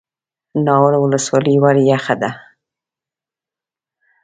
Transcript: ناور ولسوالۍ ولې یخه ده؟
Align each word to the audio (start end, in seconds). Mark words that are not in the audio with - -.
ناور 0.65 0.93
ولسوالۍ 1.03 1.55
ولې 1.63 1.83
یخه 1.91 2.15
ده؟ 2.21 2.31